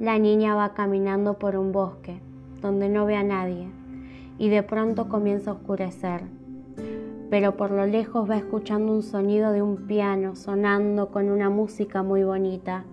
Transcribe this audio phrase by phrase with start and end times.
[0.00, 2.20] La niña va caminando por un bosque
[2.60, 3.68] donde no ve a nadie
[4.38, 6.22] y de pronto comienza a oscurecer.
[7.30, 12.02] Pero por lo lejos va escuchando un sonido de un piano sonando con una música
[12.02, 12.84] muy bonita,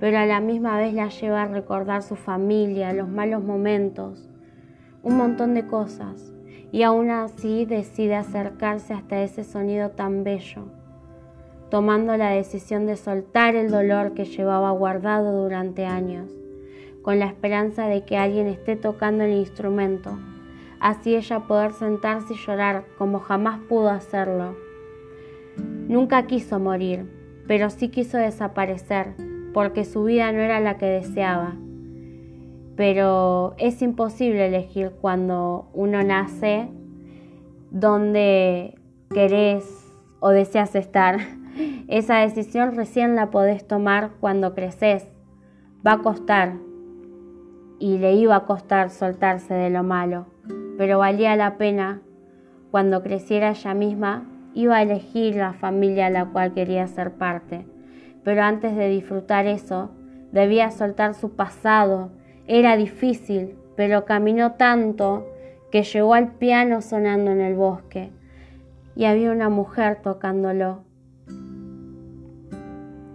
[0.00, 4.28] pero a la misma vez la lleva a recordar su familia, los malos momentos,
[5.04, 6.32] un montón de cosas,
[6.72, 10.64] y aún así decide acercarse hasta ese sonido tan bello,
[11.74, 16.30] tomando la decisión de soltar el dolor que llevaba guardado durante años,
[17.02, 20.16] con la esperanza de que alguien esté tocando el instrumento
[20.84, 24.54] así ella poder sentarse y llorar como jamás pudo hacerlo.
[25.88, 27.10] Nunca quiso morir,
[27.48, 29.14] pero sí quiso desaparecer,
[29.52, 31.56] porque su vida no era la que deseaba.
[32.76, 36.68] Pero es imposible elegir cuando uno nace
[37.72, 39.64] dónde querés
[40.20, 41.18] o deseas estar.
[41.88, 45.10] Esa decisión recién la podés tomar cuando creces.
[45.86, 46.54] Va a costar
[47.78, 50.26] y le iba a costar soltarse de lo malo
[50.76, 52.00] pero valía la pena.
[52.70, 57.66] Cuando creciera ella misma, iba a elegir la familia a la cual quería ser parte.
[58.24, 59.90] Pero antes de disfrutar eso,
[60.32, 62.10] debía soltar su pasado.
[62.46, 65.26] Era difícil, pero caminó tanto
[65.70, 68.10] que llegó al piano sonando en el bosque
[68.96, 70.84] y había una mujer tocándolo.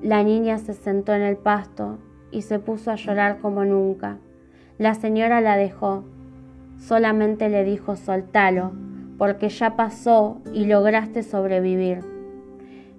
[0.10, 2.00] La niña se sentó en el pasto
[2.32, 4.18] y se puso a llorar como nunca.
[4.80, 6.04] La señora la dejó
[6.78, 8.72] solamente le dijo soltalo,
[9.20, 12.00] porque ya pasó y lograste sobrevivir.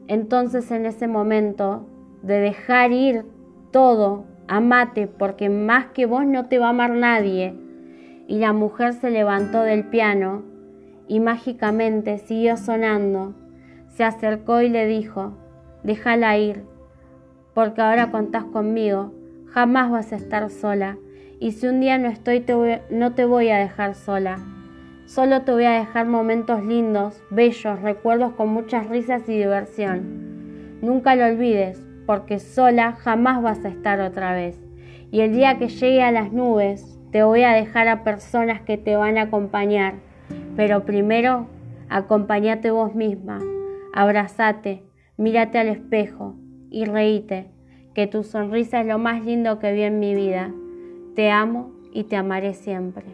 [0.06, 1.84] Entonces en ese momento
[2.22, 3.25] de dejar ir
[3.72, 7.56] todo, amate, porque más que vos no te va a amar nadie.
[8.28, 10.44] Y la mujer se levantó del piano
[11.08, 13.34] y mágicamente siguió sonando.
[13.88, 15.33] Se acercó y le dijo,
[15.83, 16.70] déjala ir,
[17.61, 19.12] porque ahora contás conmigo,
[19.44, 20.97] jamás vas a estar sola
[21.39, 22.43] y si un día no estoy,
[22.88, 24.38] no te voy a dejar sola.
[25.04, 30.78] Solo te voy a dejar momentos lindos, bellos, recuerdos con muchas risas y diversión.
[30.81, 34.59] Nunca lo olvides, porque sola jamás vas a estar otra vez.
[35.10, 38.78] Y el día que llegue a las nubes, te voy a dejar a personas que
[38.78, 39.97] te van a acompañar.
[40.56, 41.47] Pero primero,
[41.91, 43.38] acompáñate vos misma,
[43.92, 44.82] abrazate,
[45.19, 46.40] mírate al espejo
[46.70, 47.48] y reíte,
[47.94, 50.53] que tu sonrisa es lo más lindo que vi en mi vida.
[51.14, 53.04] Te amo y te amaré siempre.